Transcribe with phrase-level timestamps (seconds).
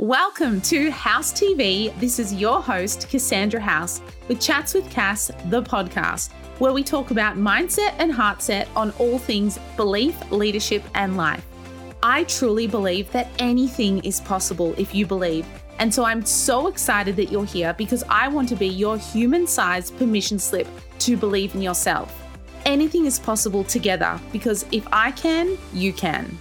[0.00, 1.94] Welcome to House TV.
[2.00, 7.10] This is your host, Cassandra House, with Chats with Cass, the podcast, where we talk
[7.10, 11.44] about mindset and heartset on all things belief, leadership, and life.
[12.02, 15.46] I truly believe that anything is possible if you believe.
[15.78, 19.46] And so I'm so excited that you're here because I want to be your human
[19.46, 20.66] sized permission slip
[21.00, 22.26] to believe in yourself.
[22.64, 26.38] Anything is possible together because if I can, you can.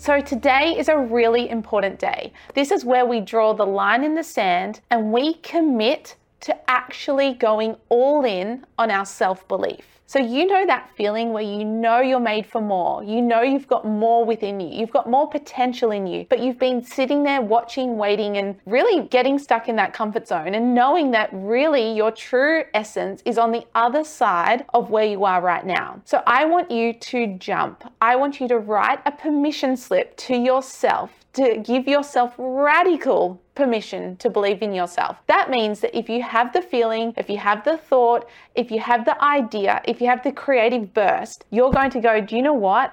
[0.00, 2.32] So, today is a really important day.
[2.54, 7.34] This is where we draw the line in the sand and we commit to actually
[7.34, 9.97] going all in on our self belief.
[10.10, 13.68] So, you know that feeling where you know you're made for more, you know you've
[13.68, 17.42] got more within you, you've got more potential in you, but you've been sitting there
[17.42, 22.10] watching, waiting, and really getting stuck in that comfort zone and knowing that really your
[22.10, 26.00] true essence is on the other side of where you are right now.
[26.06, 27.84] So, I want you to jump.
[28.00, 34.16] I want you to write a permission slip to yourself to give yourself radical permission
[34.18, 35.16] to believe in yourself.
[35.26, 38.78] That means that if you have the feeling, if you have the thought, if you
[38.78, 42.42] have the idea, if you have the creative burst, you're going to go, do you
[42.42, 42.88] know what?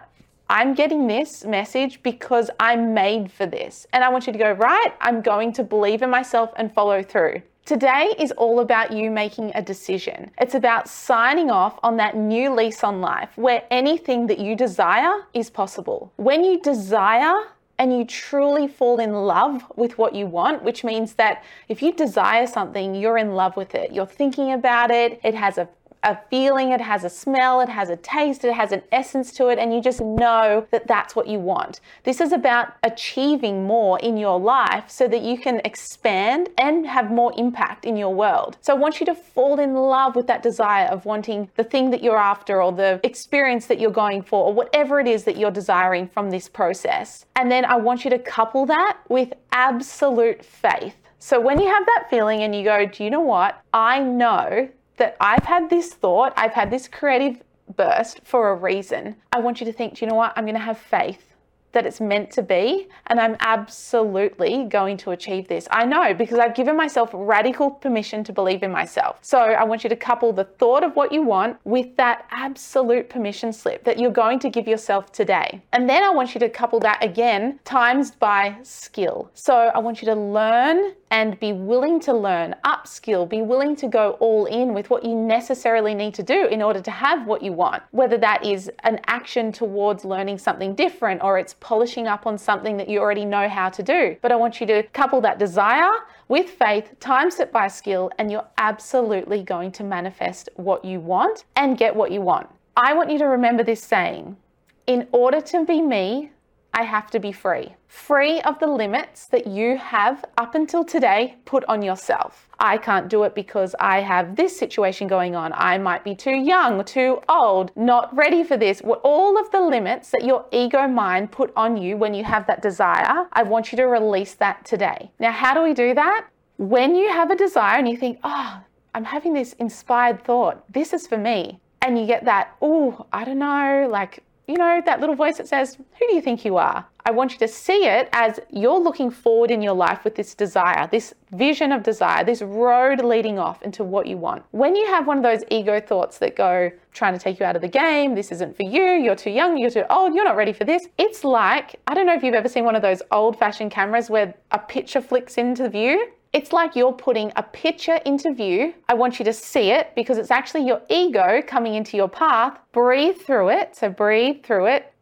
[0.49, 3.85] I'm getting this message because I'm made for this.
[3.93, 7.03] And I want you to go, right, I'm going to believe in myself and follow
[7.03, 7.43] through.
[7.65, 10.29] Today is all about you making a decision.
[10.39, 15.25] It's about signing off on that new lease on life where anything that you desire
[15.33, 16.11] is possible.
[16.17, 17.35] When you desire
[17.77, 21.91] and you truly fall in love with what you want, which means that if you
[21.93, 23.91] desire something, you're in love with it.
[23.91, 25.67] You're thinking about it, it has a
[26.05, 29.47] a feeling, it has a smell, it has a taste, it has an essence to
[29.47, 31.81] it, and you just know that that's what you want.
[32.03, 37.11] This is about achieving more in your life so that you can expand and have
[37.11, 38.57] more impact in your world.
[38.61, 41.89] So I want you to fall in love with that desire of wanting the thing
[41.89, 45.37] that you're after or the experience that you're going for or whatever it is that
[45.37, 47.25] you're desiring from this process.
[47.35, 50.95] And then I want you to couple that with absolute faith.
[51.17, 53.59] So when you have that feeling and you go, do you know what?
[53.73, 57.41] I know that I've had this thought, I've had this creative
[57.75, 59.15] burst for a reason.
[59.31, 60.33] I want you to think, do you know what?
[60.35, 61.34] I'm going to have faith
[61.75, 65.67] that it's meant to be, and I'm absolutely going to achieve this.
[65.69, 69.19] I know because I've given myself radical permission to believe in myself.
[69.21, 73.09] So I want you to couple the thought of what you want with that absolute
[73.09, 75.61] permission slip that you're going to give yourself today.
[75.73, 79.29] And then I want you to couple that again times by skill.
[79.33, 83.87] So I want you to learn and be willing to learn, upskill, be willing to
[83.87, 87.41] go all in with what you necessarily need to do in order to have what
[87.41, 87.83] you want.
[87.91, 92.77] Whether that is an action towards learning something different or it's polishing up on something
[92.77, 94.15] that you already know how to do.
[94.21, 95.89] But I want you to couple that desire
[96.27, 101.45] with faith, times it by skill, and you're absolutely going to manifest what you want
[101.55, 102.47] and get what you want.
[102.77, 104.37] I want you to remember this saying
[104.85, 106.29] in order to be me,
[106.77, 107.73] I have to be free.
[107.87, 112.49] Free of the limits that you have up until today put on yourself.
[112.59, 115.53] I can't do it because I have this situation going on.
[115.53, 118.81] I might be too young, too old, not ready for this.
[118.81, 122.61] All of the limits that your ego mind put on you when you have that
[122.61, 125.09] desire, I want you to release that today.
[125.17, 126.27] Now, how do we do that?
[126.57, 128.61] When you have a desire and you think, oh,
[128.93, 131.61] I'm having this inspired thought, this is for me.
[131.81, 135.47] And you get that, oh, I don't know, like you know, that little voice that
[135.47, 136.85] says, Who do you think you are?
[137.07, 140.33] I want you to see it as you're looking forward in your life with this
[140.33, 144.43] desire, this vision of desire, this road leading off into what you want.
[144.51, 147.55] When you have one of those ego thoughts that go, trying to take you out
[147.55, 150.35] of the game, this isn't for you, you're too young, you're too old, you're not
[150.35, 150.87] ready for this.
[150.97, 154.09] It's like, I don't know if you've ever seen one of those old fashioned cameras
[154.09, 158.73] where a picture flicks into view it's like you're putting a picture into view.
[158.89, 162.59] I want you to see it because it's actually your ego coming into your path.
[162.73, 163.73] Breathe through it.
[163.73, 164.93] So breathe through it.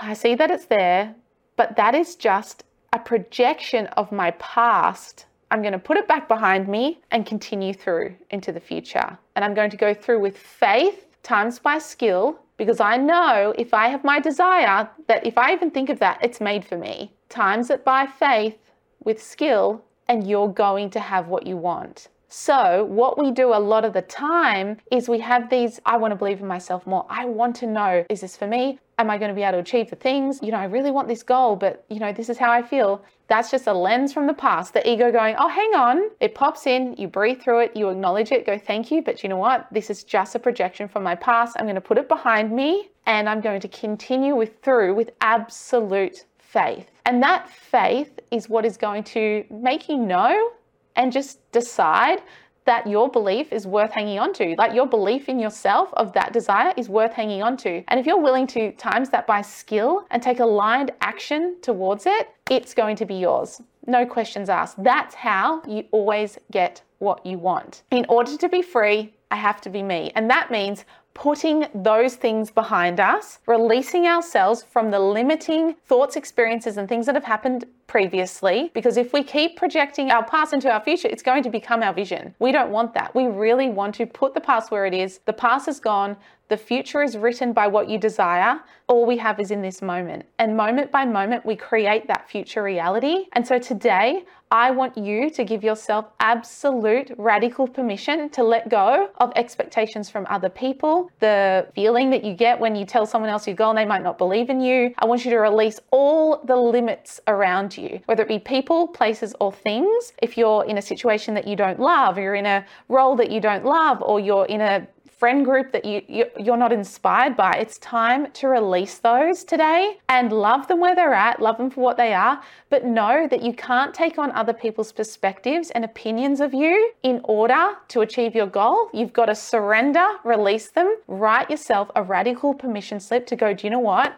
[0.00, 1.14] I see that it's there,
[1.56, 5.26] but that is just a projection of my past.
[5.50, 9.18] I'm going to put it back behind me and continue through into the future.
[9.36, 13.74] And I'm going to go through with faith times by skill because I know if
[13.74, 17.12] I have my desire that if I even think of that, it's made for me.
[17.28, 18.56] Times it by faith
[19.04, 22.08] with skill and you're going to have what you want.
[22.30, 26.12] So, what we do a lot of the time is we have these I want
[26.12, 27.06] to believe in myself more.
[27.08, 28.78] I want to know is this for me?
[28.98, 30.40] Am I going to be able to achieve the things?
[30.42, 33.02] You know, I really want this goal, but you know, this is how I feel.
[33.28, 36.10] That's just a lens from the past, the ego going, oh, hang on.
[36.20, 39.00] It pops in, you breathe through it, you acknowledge it, go, thank you.
[39.02, 39.66] But you know what?
[39.72, 41.56] This is just a projection from my past.
[41.58, 45.12] I'm going to put it behind me and I'm going to continue with through with
[45.22, 46.90] absolute faith.
[47.04, 50.50] And that faith is what is going to make you know
[50.96, 52.22] and just decide
[52.64, 54.54] that your belief is worth hanging on to.
[54.58, 57.82] Like your belief in yourself of that desire is worth hanging on to.
[57.88, 62.28] And if you're willing to times that by skill and take aligned action towards it,
[62.50, 63.60] it's going to be yours.
[63.86, 64.82] No questions asked.
[64.82, 67.82] That's how you always get what you want.
[67.90, 70.12] In order to be free, I have to be me.
[70.14, 70.84] And that means
[71.18, 77.16] putting those things behind us, releasing ourselves from the limiting thoughts, experiences, and things that
[77.16, 78.70] have happened previously.
[78.74, 81.92] Because if we keep projecting our past into our future, it's going to become our
[81.92, 82.34] vision.
[82.38, 83.12] We don't want that.
[83.14, 85.18] We really want to put the past where it is.
[85.24, 86.16] The past is gone.
[86.48, 88.60] The future is written by what you desire.
[88.86, 90.24] All we have is in this moment.
[90.38, 93.26] And moment by moment, we create that future reality.
[93.32, 99.10] And so today, I want you to give yourself absolute radical permission to let go
[99.18, 103.46] of expectations from other people, the feeling that you get when you tell someone else
[103.46, 104.94] your goal and they might not believe in you.
[104.98, 109.34] I want you to release all the limits around you, whether it be people, places,
[109.40, 110.12] or things.
[110.22, 113.30] If you're in a situation that you don't love, or you're in a role that
[113.30, 114.86] you don't love, or you're in a
[115.18, 119.98] friend group that you, you you're not inspired by it's time to release those today
[120.08, 122.40] and love them where they're at love them for what they are
[122.70, 127.20] but know that you can't take on other people's perspectives and opinions of you in
[127.24, 132.54] order to achieve your goal you've got to surrender release them write yourself a radical
[132.54, 134.16] permission slip to go do you know what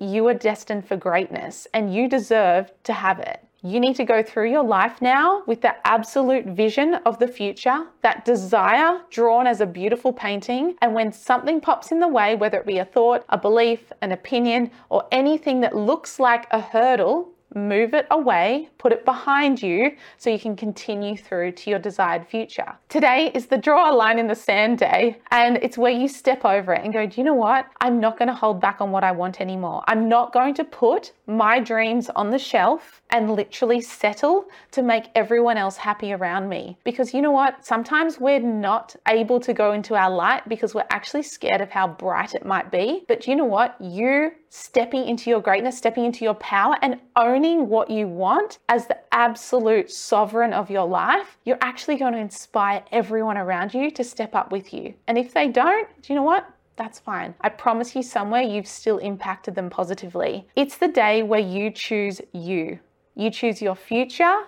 [0.00, 4.22] you are destined for greatness and you deserve to have it you need to go
[4.22, 9.60] through your life now with that absolute vision of the future, that desire drawn as
[9.60, 10.76] a beautiful painting.
[10.82, 14.12] And when something pops in the way, whether it be a thought, a belief, an
[14.12, 19.96] opinion, or anything that looks like a hurdle, move it away, put it behind you
[20.18, 22.76] so you can continue through to your desired future.
[22.88, 26.44] Today is the draw a line in the sand day, and it's where you step
[26.44, 27.66] over it and go, Do you know what?
[27.80, 29.82] I'm not going to hold back on what I want anymore.
[29.88, 35.06] I'm not going to put my dreams on the shelf and literally settle to make
[35.14, 36.78] everyone else happy around me.
[36.84, 37.64] Because you know what?
[37.64, 41.88] Sometimes we're not able to go into our light because we're actually scared of how
[41.88, 43.04] bright it might be.
[43.08, 43.76] But you know what?
[43.80, 48.86] You stepping into your greatness, stepping into your power, and owning what you want as
[48.86, 54.04] the absolute sovereign of your life, you're actually going to inspire everyone around you to
[54.04, 54.94] step up with you.
[55.08, 56.48] And if they don't, do you know what?
[56.76, 57.34] That's fine.
[57.40, 60.46] I promise you, somewhere you've still impacted them positively.
[60.56, 62.80] It's the day where you choose you.
[63.14, 64.42] You choose your future,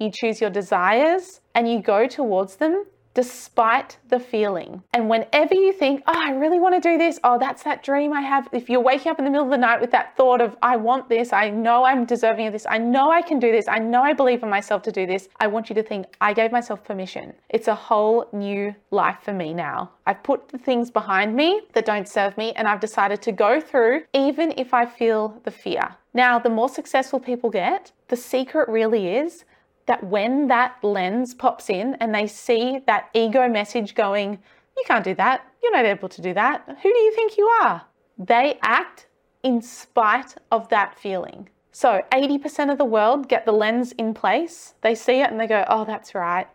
[0.00, 4.82] you choose your desires, and you go towards them despite the feeling.
[4.92, 8.12] And whenever you think, oh, I really want to do this, oh, that's that dream
[8.12, 8.48] I have.
[8.52, 10.76] If you're waking up in the middle of the night with that thought of, I
[10.76, 13.78] want this, I know I'm deserving of this, I know I can do this, I
[13.78, 16.52] know I believe in myself to do this, I want you to think, I gave
[16.52, 17.32] myself permission.
[17.48, 19.90] It's a whole new life for me now.
[20.06, 23.60] I've put the things behind me that don't serve me, and I've decided to go
[23.60, 25.96] through, even if I feel the fear.
[26.12, 29.44] Now, the more successful people get, the secret really is
[29.86, 34.38] that when that lens pops in and they see that ego message going,
[34.76, 37.46] you can't do that, you're not able to do that, who do you think you
[37.62, 37.82] are?
[38.18, 39.06] They act
[39.42, 41.48] in spite of that feeling.
[41.72, 45.46] So 80% of the world get the lens in place, they see it and they
[45.46, 46.46] go, oh, that's right.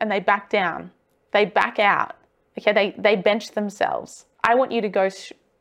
[0.00, 0.90] And they back down,
[1.32, 2.14] they back out.
[2.58, 4.26] Okay, they, they bench themselves.
[4.42, 5.08] I want you to go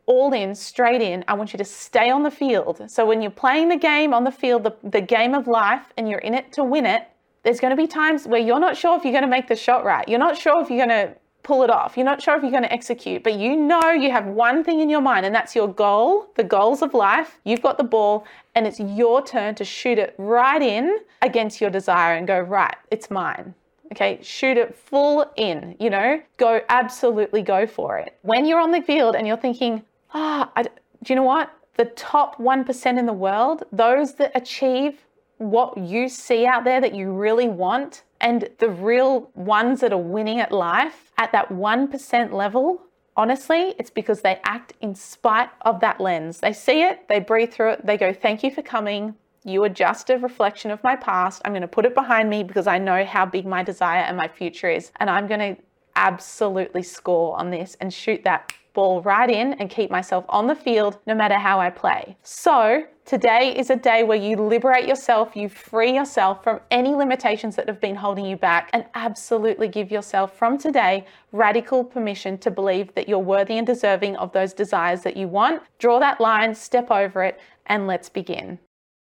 [0.07, 1.23] all in, straight in.
[1.27, 2.89] I want you to stay on the field.
[2.89, 6.09] So when you're playing the game on the field, the, the game of life, and
[6.09, 7.07] you're in it to win it,
[7.43, 9.55] there's going to be times where you're not sure if you're going to make the
[9.55, 10.07] shot right.
[10.07, 11.95] You're not sure if you're going to pull it off.
[11.95, 14.81] You're not sure if you're going to execute, but you know you have one thing
[14.81, 17.39] in your mind, and that's your goal, the goals of life.
[17.45, 21.69] You've got the ball, and it's your turn to shoot it right in against your
[21.69, 23.55] desire and go, right, it's mine.
[23.93, 28.17] Okay, shoot it full in, you know, go absolutely go for it.
[28.23, 29.81] When you're on the field and you're thinking,
[30.13, 30.69] ah, oh, do
[31.07, 31.53] you know what?
[31.77, 35.05] The top 1% in the world, those that achieve
[35.37, 39.97] what you see out there that you really want and the real ones that are
[39.97, 42.81] winning at life at that 1% level,
[43.15, 46.39] honestly, it's because they act in spite of that lens.
[46.39, 49.15] They see it, they breathe through it, they go, Thank you for coming.
[49.43, 51.41] You are just a reflection of my past.
[51.45, 54.17] I'm going to put it behind me because I know how big my desire and
[54.17, 54.91] my future is.
[54.97, 55.61] And I'm going to
[55.95, 60.55] absolutely score on this and shoot that ball right in and keep myself on the
[60.55, 62.17] field no matter how I play.
[62.23, 67.55] So, today is a day where you liberate yourself, you free yourself from any limitations
[67.55, 72.51] that have been holding you back, and absolutely give yourself from today radical permission to
[72.51, 75.63] believe that you're worthy and deserving of those desires that you want.
[75.79, 78.59] Draw that line, step over it, and let's begin.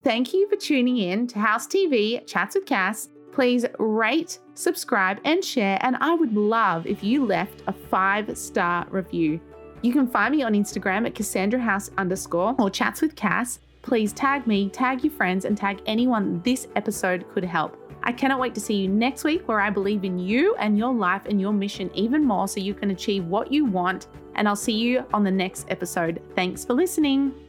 [0.05, 5.45] Thank you for tuning in to House TV Chats with Cass please rate, subscribe, and
[5.45, 5.79] share.
[5.83, 9.39] And I would love if you left a five star review.
[9.83, 14.13] You can find me on Instagram at Cassandra House underscore or chats with Cass please
[14.13, 17.79] tag me, tag your friends, and tag anyone this episode could help.
[18.03, 20.93] I cannot wait to see you next week where I believe in you and your
[20.93, 24.09] life and your mission even more so you can achieve what you want.
[24.35, 26.21] And I'll see you on the next episode.
[26.35, 27.46] Thanks for listening.